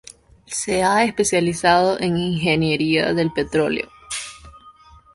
[0.47, 3.87] Se ha especializado en ingeniería del petróleo.